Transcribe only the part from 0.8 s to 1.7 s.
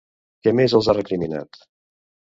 ha recriminat?